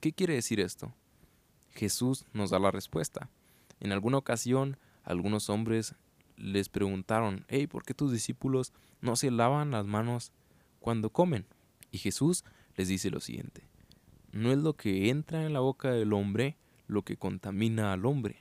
¿Qué 0.00 0.14
quiere 0.14 0.32
decir 0.32 0.60
esto? 0.60 0.94
Jesús 1.72 2.24
nos 2.32 2.48
da 2.48 2.58
la 2.58 2.70
respuesta. 2.70 3.28
En 3.80 3.92
alguna 3.92 4.16
ocasión, 4.16 4.78
algunos 5.04 5.50
hombres 5.50 5.94
les 6.38 6.70
preguntaron, 6.70 7.44
hey, 7.48 7.66
¿por 7.66 7.84
qué 7.84 7.92
tus 7.92 8.10
discípulos 8.10 8.72
no 9.02 9.14
se 9.14 9.30
lavan 9.30 9.72
las 9.72 9.84
manos 9.84 10.32
cuando 10.78 11.10
comen? 11.10 11.44
Y 11.90 11.98
Jesús 11.98 12.44
les 12.76 12.88
dice 12.88 13.10
lo 13.10 13.20
siguiente, 13.20 13.68
no 14.32 14.50
es 14.50 14.58
lo 14.58 14.74
que 14.74 15.10
entra 15.10 15.44
en 15.44 15.52
la 15.52 15.60
boca 15.60 15.90
del 15.90 16.14
hombre 16.14 16.56
lo 16.86 17.02
que 17.02 17.18
contamina 17.18 17.92
al 17.92 18.06
hombre, 18.06 18.36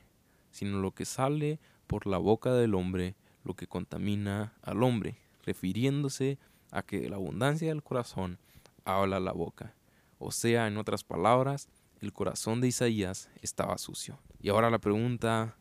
sino 0.51 0.79
lo 0.79 0.91
que 0.91 1.03
sale 1.03 1.59
por 1.87 2.07
la 2.07 2.19
boca 2.19 2.53
del 2.53 2.73
hombre 2.73 3.15
lo 3.43 3.55
que 3.55 3.67
contamina 3.67 4.53
al 4.61 4.81
hombre, 4.81 5.17
refiriéndose 5.43 6.37
a 6.71 6.83
que 6.83 7.09
la 7.09 7.17
abundancia 7.17 7.67
del 7.67 7.83
corazón 7.83 8.37
habla 8.85 9.19
la 9.19 9.33
boca. 9.33 9.73
O 10.19 10.31
sea, 10.31 10.67
en 10.67 10.77
otras 10.77 11.03
palabras, 11.03 11.67
el 11.99 12.13
corazón 12.13 12.61
de 12.61 12.67
Isaías 12.67 13.29
estaba 13.41 13.77
sucio. 13.77 14.19
Y 14.39 14.49
ahora 14.49 14.69
la 14.69 14.79
pregunta 14.79 15.57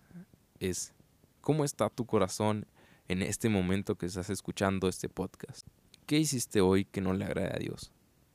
es, 0.61 0.93
¿cómo 1.41 1.65
está 1.65 1.89
tu 1.89 2.05
corazón 2.05 2.67
en 3.09 3.23
este 3.23 3.49
momento 3.49 3.97
que 3.97 4.07
estás 4.07 4.29
escuchando 4.29 4.89
este 4.89 5.09
podcast? 5.09 5.67
¿Qué 6.05 6.19
hiciste 6.19 6.61
hoy 6.61 6.85
que 6.85 7.01
no 7.01 7.15
le 7.15 7.25
agrade 7.25 7.55
a 7.55 7.59
Dios? 7.59 7.91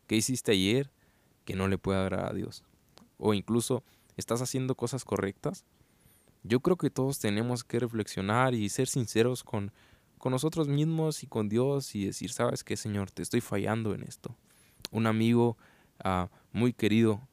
¿Qué 0.08 0.16
hiciste 0.16 0.52
ayer 0.52 0.92
que 1.46 1.56
no 1.56 1.68
le 1.68 1.78
puede 1.78 2.00
agradar 2.00 2.32
a 2.32 2.36
Dios. 2.36 2.64
O 3.18 3.34
incluso, 3.34 3.84
¿estás 4.18 4.42
haciendo 4.42 4.76
cosas 4.76 5.06
correctas? 5.06 5.66
Yo 6.44 6.60
creo 6.60 6.78
que 6.78 6.90
todos 6.90 7.20
tenemos 7.20 7.64
que 7.64 7.80
reflexionar 7.80 8.54
y 8.54 8.70
ser 8.70 8.88
sinceros 8.88 9.44
con, 9.44 9.72
con 10.18 10.32
nosotros 10.32 10.68
mismos 10.68 11.24
y 11.24 11.28
con 11.28 11.50
Dios 11.50 11.96
y 11.96 12.06
decir, 12.06 12.32
sabes 12.32 12.64
qué, 12.64 12.76
Señor, 12.76 13.12
te 13.12 13.22
estoy 13.22 13.42
fallando 13.42 13.94
en 13.94 14.04
esto. 14.04 14.36
Un 14.92 15.08
amigo 15.08 15.58
muy 16.52 16.74
querido 16.74 17.28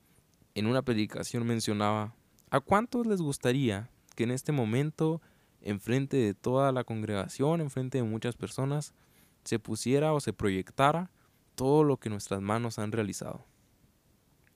en 0.55 0.67
una 0.67 0.83
predicación 0.83 1.47
mencionaba, 1.47 2.15
¿a 2.50 2.61
cuántos 2.61 3.07
les 3.07 3.21
gustaría 3.21 3.91
que 4.17 4.25
en 4.25 4.31
este 4.31 4.53
momento, 4.53 5.21
enfrente 5.61 6.17
de 6.17 6.35
toda 6.35 6.73
la 6.73 6.85
congregación, 6.85 7.61
enfrente 7.61 7.99
de 7.99 8.05
muchas 8.05 8.37
personas, 8.37 8.93
se 9.45 9.59
pusiera 9.59 10.12
o 10.12 10.21
se 10.21 10.33
proyectara 10.33 11.11
todo 11.55 11.85
lo 11.85 11.97
que 11.97 12.11
nuestras 12.11 12.41
manos 12.41 12.79
han 12.79 12.93
realizado? 12.93 13.45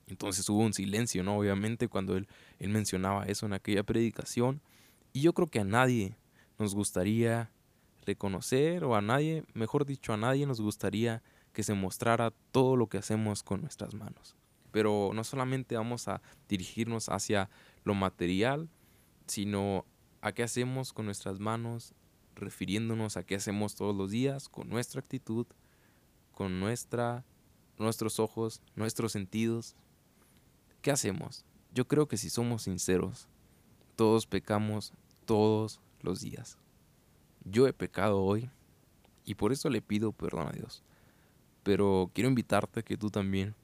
Entonces 0.06 0.48
hubo 0.48 0.60
un 0.60 0.74
silencio, 0.74 1.22
¿no? 1.22 1.38
Obviamente 1.38 1.88
cuando 1.88 2.16
él, 2.16 2.28
él 2.58 2.68
mencionaba 2.68 3.24
eso 3.24 3.46
en 3.46 3.54
aquella 3.54 3.82
predicación. 3.82 4.60
Y 5.12 5.22
yo 5.22 5.32
creo 5.32 5.48
que 5.48 5.60
a 5.60 5.64
nadie 5.64 6.16
nos 6.58 6.74
gustaría 6.74 7.50
reconocer, 8.04 8.84
o 8.84 8.96
a 8.96 9.00
nadie, 9.00 9.44
mejor 9.54 9.86
dicho, 9.86 10.12
a 10.12 10.16
nadie 10.16 10.46
nos 10.46 10.60
gustaría 10.60 11.22
que 11.54 11.62
se 11.62 11.72
mostrara 11.72 12.32
todo 12.52 12.76
lo 12.76 12.88
que 12.88 12.98
hacemos 12.98 13.42
con 13.42 13.62
nuestras 13.62 13.94
manos. 13.94 14.36
Pero 14.70 15.12
no 15.14 15.24
solamente 15.24 15.76
vamos 15.76 16.06
a 16.08 16.20
dirigirnos 16.46 17.08
hacia 17.08 17.48
lo 17.84 17.94
material, 17.94 18.68
sino 19.26 19.86
a 20.20 20.32
qué 20.32 20.42
hacemos 20.42 20.92
con 20.92 21.06
nuestras 21.06 21.40
manos, 21.40 21.94
refiriéndonos 22.34 23.16
a 23.16 23.24
qué 23.24 23.36
hacemos 23.36 23.74
todos 23.74 23.96
los 23.96 24.10
días, 24.10 24.50
con 24.50 24.68
nuestra 24.68 25.00
actitud, 25.00 25.46
con 26.32 26.60
nuestra, 26.60 27.24
nuestros 27.78 28.20
ojos, 28.20 28.60
nuestros 28.74 29.12
sentidos, 29.12 29.76
¿Qué 30.84 30.90
hacemos? 30.90 31.46
Yo 31.72 31.88
creo 31.88 32.08
que 32.08 32.18
si 32.18 32.28
somos 32.28 32.64
sinceros, 32.64 33.26
todos 33.96 34.26
pecamos 34.26 34.92
todos 35.24 35.80
los 36.02 36.20
días. 36.20 36.58
Yo 37.42 37.66
he 37.66 37.72
pecado 37.72 38.22
hoy 38.22 38.50
y 39.24 39.36
por 39.36 39.50
eso 39.50 39.70
le 39.70 39.80
pido 39.80 40.12
perdón 40.12 40.48
a 40.48 40.52
Dios. 40.52 40.84
Pero 41.64 42.10
quiero 42.14 42.28
invitarte 42.28 42.80
a 42.80 42.82
que 42.84 42.96
tú 42.96 43.10
también 43.10 43.56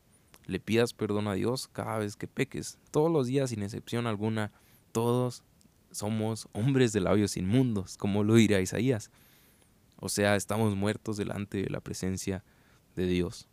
le 0.46 0.58
pidas 0.58 0.92
perdón 0.92 1.28
a 1.28 1.34
Dios 1.34 1.68
cada 1.68 1.98
vez 1.98 2.16
que 2.16 2.26
peques. 2.26 2.78
Todos 2.90 3.10
los 3.10 3.28
días, 3.28 3.50
sin 3.50 3.62
excepción 3.62 4.08
alguna, 4.08 4.50
todos 4.90 5.44
somos 5.92 6.48
hombres 6.52 6.92
de 6.92 7.00
labios 7.00 7.36
inmundos, 7.36 7.96
como 7.96 8.24
lo 8.24 8.34
dirá 8.34 8.60
Isaías. 8.60 9.10
O 10.00 10.08
sea, 10.08 10.34
estamos 10.34 10.74
muertos 10.74 11.16
delante 11.16 11.62
de 11.62 11.70
la 11.70 11.80
presencia 11.80 12.42
de 12.96 13.06
Dios. 13.06 13.46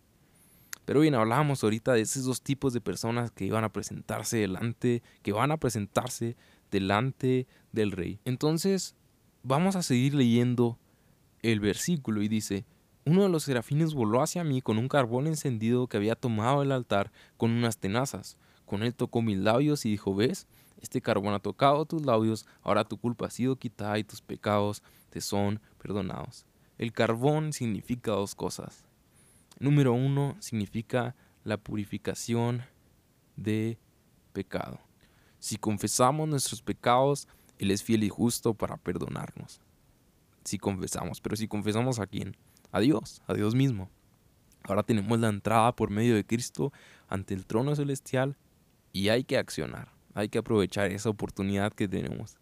Pero 0.85 1.01
bien, 1.01 1.15
hablábamos 1.15 1.63
ahorita 1.63 1.93
de 1.93 2.01
esos 2.01 2.23
dos 2.23 2.41
tipos 2.41 2.71
de 2.73 2.79
personas 2.79 3.29
que 3.31 3.45
iban 3.45 3.65
a 3.65 3.73
presentarse 3.73 4.37
delante, 4.37 5.03
que 5.21 5.33
van 5.33 5.51
a 5.51 5.57
presentarse 5.57 6.37
delante 6.71 7.45
del 7.73 7.91
rey. 7.91 8.19
Entonces, 8.23 8.95
vamos 9.43 9.75
a 9.75 9.83
seguir 9.83 10.13
leyendo 10.13 10.79
el 11.41 11.59
versículo 11.59 12.21
y 12.21 12.29
dice, 12.29 12.65
uno 13.07 13.23
de 13.23 13.29
los 13.29 13.43
serafines 13.43 13.93
voló 13.93 14.21
hacia 14.21 14.43
mí 14.43 14.61
con 14.61 14.77
un 14.77 14.89
carbón 14.89 15.27
encendido 15.27 15.87
que 15.87 15.95
había 15.95 16.15
tomado 16.15 16.61
el 16.61 16.73
altar 16.73 17.11
con 17.37 17.51
unas 17.51 17.77
tenazas. 17.77 18.37
Con 18.65 18.83
él 18.83 18.93
tocó 18.93 19.21
mis 19.21 19.37
labios 19.37 19.85
y 19.85 19.91
dijo, 19.91 20.13
¿ves? 20.13 20.45
Este 20.81 21.01
carbón 21.01 21.33
ha 21.33 21.39
tocado 21.39 21.85
tus 21.85 22.05
labios, 22.05 22.45
ahora 22.61 22.83
tu 22.83 22.97
culpa 22.97 23.27
ha 23.27 23.29
sido 23.31 23.55
quitada 23.55 23.97
y 23.97 24.03
tus 24.03 24.21
pecados 24.21 24.83
te 25.09 25.21
son 25.21 25.61
perdonados. 25.77 26.45
El 26.77 26.91
carbón 26.91 27.53
significa 27.53 28.11
dos 28.11 28.35
cosas. 28.35 28.83
Número 29.57 29.93
uno 29.93 30.35
significa 30.39 31.15
la 31.45 31.55
purificación 31.55 32.63
de 33.37 33.77
pecado. 34.33 34.79
Si 35.39 35.55
confesamos 35.55 36.27
nuestros 36.27 36.61
pecados, 36.61 37.29
Él 37.57 37.71
es 37.71 37.83
fiel 37.83 38.03
y 38.03 38.09
justo 38.09 38.53
para 38.53 38.75
perdonarnos. 38.75 39.61
Si 40.43 40.57
confesamos, 40.57 41.21
pero 41.21 41.37
si 41.37 41.47
confesamos 41.47 41.99
a 41.99 42.07
quién? 42.07 42.35
A 42.71 42.79
Dios, 42.79 43.21
a 43.27 43.33
Dios 43.33 43.55
mismo. 43.55 43.89
Ahora 44.63 44.83
tenemos 44.83 45.19
la 45.19 45.29
entrada 45.29 45.75
por 45.75 45.89
medio 45.89 46.15
de 46.15 46.25
Cristo 46.25 46.73
ante 47.07 47.33
el 47.33 47.45
trono 47.45 47.75
celestial 47.75 48.35
y 48.91 49.09
hay 49.09 49.23
que 49.23 49.37
accionar, 49.37 49.89
hay 50.13 50.29
que 50.29 50.39
aprovechar 50.39 50.91
esa 50.91 51.09
oportunidad 51.09 51.71
que 51.73 51.87
tenemos. 51.87 52.37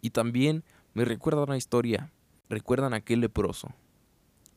Y 0.00 0.10
también 0.10 0.64
me 0.94 1.04
recuerda 1.04 1.44
una 1.44 1.56
historia, 1.56 2.10
recuerdan 2.48 2.94
a 2.94 2.96
aquel 2.96 3.20
leproso, 3.20 3.72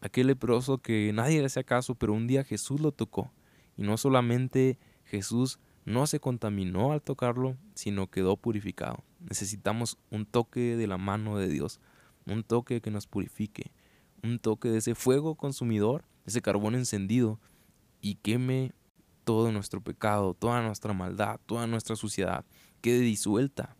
aquel 0.02 0.28
leproso 0.28 0.80
que 0.80 1.12
nadie 1.14 1.40
le 1.40 1.46
hacía 1.46 1.64
caso, 1.64 1.96
pero 1.96 2.14
un 2.14 2.28
día 2.28 2.44
Jesús 2.44 2.82
lo 2.82 2.92
tocó. 2.92 3.32
Y 3.78 3.84
no 3.84 3.98
solamente 3.98 4.80
Jesús 5.04 5.60
no 5.86 6.08
se 6.08 6.20
contaminó 6.20 6.92
al 6.92 7.02
tocarlo, 7.02 7.56
sino 7.76 8.10
quedó 8.10 8.38
purificado. 8.38 9.04
Necesitamos 9.20 9.98
un 10.10 10.26
toque 10.26 10.76
de 10.76 10.88
la 10.88 10.98
mano 10.98 11.38
de 11.38 11.48
Dios, 11.48 11.80
un 12.26 12.44
toque 12.44 12.82
que 12.82 12.92
nos 12.92 13.06
purifique, 13.06 13.72
un 14.25 14.39
toque 14.39 14.70
de 14.70 14.79
ese 14.79 14.96
fuego 14.96 15.36
consumidor, 15.36 16.03
ese 16.25 16.41
carbón 16.41 16.75
encendido, 16.75 17.39
y 18.01 18.15
queme 18.15 18.74
todo 19.24 19.51
nuestro 19.51 19.82
pecado, 19.82 20.34
toda 20.34 20.62
nuestra 20.62 20.94
maldad, 20.94 21.39
toda 21.46 21.67
nuestra 21.67 21.96
suciedad, 21.96 22.46
quede 22.82 23.00
disuelta 23.00 23.75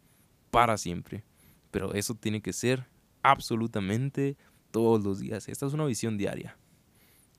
para 0.49 0.77
siempre. 0.77 1.23
Pero 1.71 1.93
eso 1.93 2.15
tiene 2.15 2.41
que 2.41 2.53
ser 2.53 2.87
absolutamente 3.21 4.37
todos 4.71 5.03
los 5.03 5.19
días. 5.19 5.47
Esta 5.47 5.65
es 5.65 5.73
una 5.73 5.85
visión 5.85 6.17
diaria. 6.17 6.57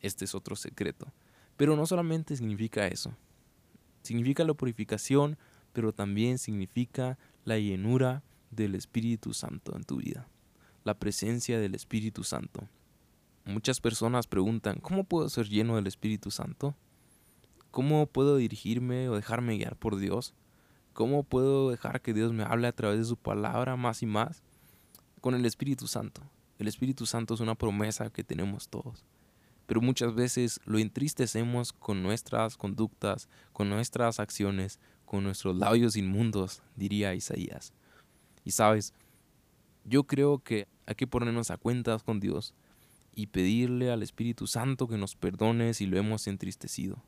Este 0.00 0.24
es 0.24 0.34
otro 0.34 0.56
secreto. 0.56 1.12
Pero 1.56 1.74
no 1.76 1.86
solamente 1.86 2.36
significa 2.36 2.86
eso. 2.86 3.16
Significa 4.02 4.44
la 4.44 4.54
purificación, 4.54 5.38
pero 5.72 5.92
también 5.92 6.38
significa 6.38 7.18
la 7.44 7.58
llenura 7.58 8.22
del 8.50 8.74
Espíritu 8.74 9.34
Santo 9.34 9.74
en 9.74 9.84
tu 9.84 9.96
vida. 9.96 10.28
La 10.84 10.94
presencia 10.94 11.58
del 11.58 11.74
Espíritu 11.74 12.22
Santo. 12.22 12.68
Muchas 13.46 13.80
personas 13.80 14.26
preguntan, 14.26 14.80
¿cómo 14.82 15.04
puedo 15.04 15.28
ser 15.28 15.48
lleno 15.48 15.76
del 15.76 15.86
Espíritu 15.86 16.32
Santo? 16.32 16.74
¿Cómo 17.70 18.06
puedo 18.06 18.38
dirigirme 18.38 19.08
o 19.08 19.14
dejarme 19.14 19.56
guiar 19.56 19.76
por 19.76 19.98
Dios? 19.98 20.34
¿Cómo 20.94 21.22
puedo 21.22 21.70
dejar 21.70 22.02
que 22.02 22.12
Dios 22.12 22.32
me 22.32 22.42
hable 22.42 22.66
a 22.66 22.72
través 22.72 22.98
de 22.98 23.04
su 23.04 23.16
palabra 23.16 23.76
más 23.76 24.02
y 24.02 24.06
más? 24.06 24.42
Con 25.20 25.36
el 25.36 25.46
Espíritu 25.46 25.86
Santo. 25.86 26.22
El 26.58 26.66
Espíritu 26.66 27.06
Santo 27.06 27.34
es 27.34 27.40
una 27.40 27.54
promesa 27.54 28.10
que 28.10 28.24
tenemos 28.24 28.68
todos. 28.68 29.04
Pero 29.66 29.80
muchas 29.80 30.16
veces 30.16 30.58
lo 30.64 30.80
entristecemos 30.80 31.72
con 31.72 32.02
nuestras 32.02 32.56
conductas, 32.56 33.28
con 33.52 33.68
nuestras 33.68 34.18
acciones, 34.18 34.80
con 35.04 35.22
nuestros 35.22 35.54
labios 35.54 35.94
inmundos, 35.96 36.62
diría 36.74 37.14
Isaías. 37.14 37.72
Y 38.44 38.50
sabes, 38.50 38.92
Yo 39.84 40.02
creo 40.02 40.40
que 40.40 40.66
hay 40.84 40.96
que 40.96 41.06
ponernos 41.06 41.52
a 41.52 41.58
cuentas 41.58 42.02
con 42.02 42.18
Dios 42.18 42.52
y 43.16 43.28
pedirle 43.28 43.90
al 43.90 44.02
Espíritu 44.02 44.46
Santo 44.46 44.86
que 44.86 44.98
nos 44.98 45.16
perdone 45.16 45.72
si 45.72 45.86
lo 45.86 45.96
hemos 45.96 46.26
entristecido. 46.28 47.02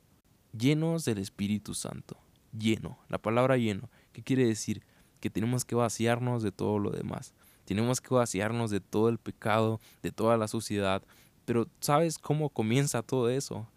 Llenos 0.58 1.04
del 1.04 1.18
Espíritu 1.18 1.74
Santo. 1.74 2.16
Lleno. 2.58 2.98
La 3.08 3.18
palabra 3.18 3.58
lleno. 3.58 3.90
¿Qué 4.12 4.22
quiere 4.22 4.46
decir? 4.46 4.82
Que 5.20 5.28
tenemos 5.28 5.66
que 5.66 5.74
vaciarnos 5.74 6.42
de 6.42 6.50
todo 6.50 6.78
lo 6.78 6.90
demás. 6.90 7.34
Tenemos 7.66 8.00
que 8.00 8.14
vaciarnos 8.14 8.70
de 8.70 8.80
todo 8.80 9.10
el 9.10 9.18
pecado, 9.18 9.80
de 10.02 10.10
toda 10.10 10.38
la 10.38 10.48
suciedad. 10.48 11.02
Pero 11.44 11.68
¿sabes 11.80 12.18
cómo 12.18 12.48
comienza 12.48 13.02
todo 13.02 13.28
eso? 13.28 13.68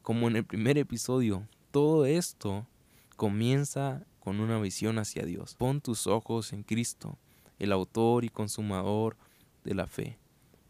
Como 0.00 0.28
en 0.28 0.36
el 0.36 0.46
primer 0.46 0.78
episodio, 0.78 1.46
todo 1.70 2.06
esto 2.06 2.66
comienza 3.16 4.06
con 4.18 4.40
una 4.40 4.58
visión 4.58 4.98
hacia 4.98 5.26
Dios. 5.26 5.56
Pon 5.56 5.82
tus 5.82 6.06
ojos 6.06 6.54
en 6.54 6.62
Cristo, 6.62 7.18
el 7.58 7.70
autor 7.72 8.24
y 8.24 8.30
consumador 8.30 9.18
de 9.62 9.74
la 9.74 9.86
fe. 9.86 10.18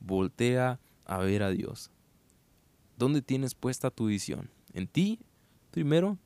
Voltea 0.01 0.81
a 1.05 1.19
ver 1.19 1.43
a 1.43 1.51
Dios. 1.51 1.91
¿Dónde 2.97 3.23
tienes 3.23 3.55
puesta 3.55 3.91
tu 3.91 4.07
visión? 4.07 4.51
¿En 4.73 4.87
ti? 4.87 5.19
Primero, 5.71 6.19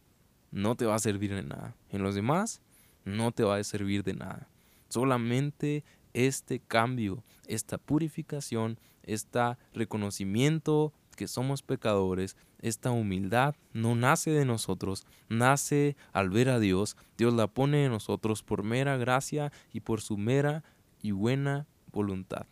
no 0.50 0.74
te 0.74 0.86
va 0.86 0.94
a 0.94 1.00
servir 1.00 1.34
de 1.34 1.42
nada. 1.42 1.76
En 1.90 2.02
los 2.02 2.14
demás, 2.14 2.60
no 3.04 3.32
te 3.32 3.44
va 3.44 3.56
a 3.56 3.64
servir 3.64 4.02
de 4.02 4.14
nada. 4.14 4.48
Solamente 4.88 5.84
este 6.12 6.60
cambio, 6.60 7.24
esta 7.46 7.78
purificación, 7.78 8.78
este 9.02 9.40
reconocimiento 9.72 10.92
que 11.16 11.28
somos 11.28 11.62
pecadores, 11.62 12.36
esta 12.60 12.90
humildad 12.90 13.54
no 13.72 13.94
nace 13.94 14.30
de 14.30 14.44
nosotros, 14.44 15.06
nace 15.28 15.96
al 16.12 16.30
ver 16.30 16.48
a 16.48 16.58
Dios. 16.58 16.96
Dios 17.16 17.34
la 17.34 17.46
pone 17.46 17.84
en 17.84 17.92
nosotros 17.92 18.42
por 18.42 18.62
mera 18.62 18.96
gracia 18.96 19.52
y 19.72 19.80
por 19.80 20.00
su 20.00 20.16
mera 20.16 20.64
y 21.02 21.10
buena 21.10 21.66
voluntad. 21.92 22.46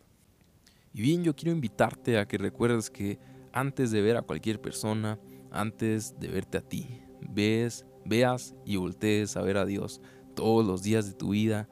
Y 0.92 1.00
bien, 1.02 1.24
yo 1.24 1.34
quiero 1.34 1.52
invitarte 1.52 2.18
a 2.18 2.26
que 2.26 2.38
recuerdes 2.38 2.90
que 2.90 3.18
antes 3.52 3.90
de 3.90 4.02
ver 4.02 4.16
a 4.16 4.22
cualquier 4.22 4.60
persona, 4.60 5.18
antes 5.50 6.18
de 6.18 6.28
verte 6.28 6.58
a 6.58 6.60
ti, 6.60 7.02
ves, 7.20 7.86
veas 8.04 8.54
y 8.64 8.76
voltees 8.76 9.36
a 9.36 9.42
ver 9.42 9.56
a 9.56 9.66
Dios 9.66 10.00
todos 10.34 10.66
los 10.66 10.82
días 10.82 11.06
de 11.06 11.14
tu 11.14 11.30
vida, 11.30 11.68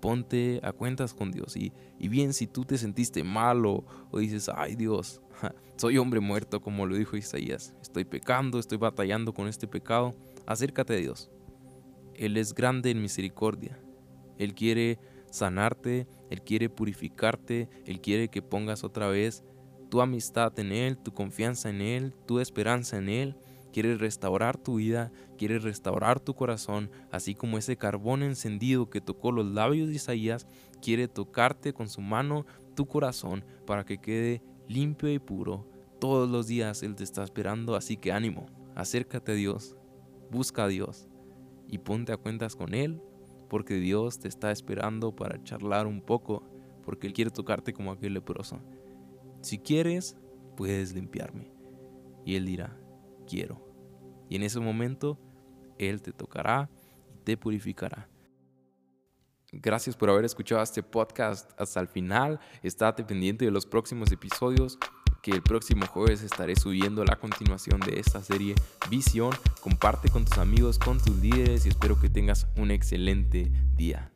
ponte 0.00 0.60
a 0.62 0.72
cuentas 0.72 1.14
con 1.14 1.30
Dios. 1.30 1.56
Y, 1.56 1.72
y 1.98 2.08
bien, 2.08 2.32
si 2.32 2.46
tú 2.46 2.64
te 2.64 2.78
sentiste 2.78 3.24
malo 3.24 3.84
o 4.10 4.18
dices, 4.18 4.50
ay 4.54 4.74
Dios, 4.74 5.22
soy 5.76 5.98
hombre 5.98 6.20
muerto, 6.20 6.60
como 6.60 6.86
lo 6.86 6.96
dijo 6.96 7.16
Isaías, 7.16 7.74
estoy 7.80 8.04
pecando, 8.04 8.58
estoy 8.58 8.78
batallando 8.78 9.32
con 9.32 9.48
este 9.48 9.66
pecado, 9.66 10.14
acércate 10.46 10.94
a 10.94 10.98
Dios. 10.98 11.30
Él 12.14 12.36
es 12.36 12.54
grande 12.54 12.90
en 12.90 13.00
misericordia. 13.00 13.78
Él 14.38 14.54
quiere 14.54 14.98
sanarte, 15.30 16.06
Él 16.32 16.40
quiere 16.40 16.70
purificarte, 16.70 17.68
Él 17.84 18.00
quiere 18.00 18.28
que 18.28 18.40
pongas 18.40 18.84
otra 18.84 19.08
vez 19.08 19.44
tu 19.90 20.00
amistad 20.00 20.58
en 20.58 20.72
Él, 20.72 20.96
tu 20.96 21.12
confianza 21.12 21.68
en 21.68 21.82
Él, 21.82 22.14
tu 22.26 22.40
esperanza 22.40 22.96
en 22.96 23.10
Él. 23.10 23.36
Quiere 23.70 23.98
restaurar 23.98 24.56
tu 24.56 24.76
vida, 24.76 25.12
quiere 25.36 25.58
restaurar 25.58 26.20
tu 26.20 26.32
corazón, 26.32 26.90
así 27.10 27.34
como 27.34 27.58
ese 27.58 27.76
carbón 27.76 28.22
encendido 28.22 28.88
que 28.88 29.02
tocó 29.02 29.30
los 29.30 29.44
labios 29.44 29.88
de 29.90 29.96
Isaías, 29.96 30.46
quiere 30.80 31.06
tocarte 31.06 31.74
con 31.74 31.90
su 31.90 32.00
mano 32.00 32.46
tu 32.74 32.86
corazón 32.86 33.44
para 33.66 33.84
que 33.84 33.98
quede 33.98 34.42
limpio 34.68 35.12
y 35.12 35.18
puro. 35.18 35.68
Todos 36.00 36.30
los 36.30 36.46
días 36.46 36.82
Él 36.82 36.94
te 36.94 37.04
está 37.04 37.22
esperando, 37.24 37.76
así 37.76 37.98
que 37.98 38.10
ánimo, 38.12 38.46
acércate 38.74 39.32
a 39.32 39.34
Dios, 39.34 39.76
busca 40.30 40.64
a 40.64 40.68
Dios 40.68 41.08
y 41.68 41.76
ponte 41.76 42.12
a 42.12 42.16
cuentas 42.16 42.56
con 42.56 42.72
Él 42.72 43.02
porque 43.52 43.74
Dios 43.74 44.18
te 44.18 44.28
está 44.28 44.50
esperando 44.50 45.14
para 45.14 45.44
charlar 45.44 45.86
un 45.86 46.00
poco, 46.00 46.42
porque 46.82 47.06
Él 47.06 47.12
quiere 47.12 47.30
tocarte 47.30 47.74
como 47.74 47.92
aquel 47.92 48.14
leproso. 48.14 48.58
Si 49.42 49.58
quieres, 49.58 50.16
puedes 50.56 50.94
limpiarme. 50.94 51.52
Y 52.24 52.36
Él 52.36 52.46
dirá, 52.46 52.74
quiero. 53.28 53.62
Y 54.30 54.36
en 54.36 54.42
ese 54.42 54.58
momento, 54.58 55.18
Él 55.76 56.00
te 56.00 56.12
tocará 56.12 56.70
y 57.14 57.18
te 57.18 57.36
purificará. 57.36 58.08
Gracias 59.52 59.96
por 59.96 60.08
haber 60.08 60.24
escuchado 60.24 60.62
este 60.62 60.82
podcast 60.82 61.50
hasta 61.60 61.78
el 61.78 61.88
final. 61.88 62.40
Estate 62.62 63.04
pendiente 63.04 63.44
de 63.44 63.50
los 63.50 63.66
próximos 63.66 64.10
episodios 64.12 64.78
que 65.22 65.30
el 65.30 65.42
próximo 65.42 65.86
jueves 65.86 66.22
estaré 66.22 66.56
subiendo 66.56 67.04
la 67.04 67.16
continuación 67.16 67.80
de 67.80 68.00
esta 68.00 68.22
serie 68.22 68.54
Visión. 68.90 69.30
Comparte 69.60 70.10
con 70.10 70.24
tus 70.24 70.38
amigos, 70.38 70.78
con 70.78 70.98
tus 70.98 71.16
líderes 71.16 71.64
y 71.64 71.68
espero 71.68 71.98
que 71.98 72.10
tengas 72.10 72.48
un 72.56 72.70
excelente 72.70 73.50
día. 73.76 74.11